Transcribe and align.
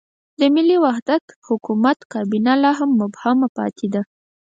د 0.39 0.41
ملي 0.55 0.77
وحدت 0.85 1.23
حکومت 1.47 1.97
کابینه 2.13 2.53
لا 2.63 2.71
هم 2.79 2.89
مبهمه 3.01 3.47
پاتې 3.57 3.87
ده. 3.93 4.01